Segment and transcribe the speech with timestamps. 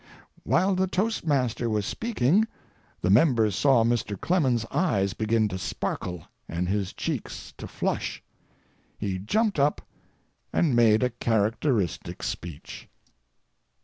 [0.41, 2.47] While the toastmaster was speaking,
[3.03, 4.19] the members saw Mr.
[4.19, 8.23] Clemens's eyes begin to sparkle and his cheeks to flush.
[8.97, 9.79] He jumped up,
[10.51, 12.89] and made a characteristic speech.